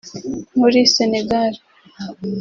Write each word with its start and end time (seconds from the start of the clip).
muri 0.59 0.79
Senegal 0.95 1.53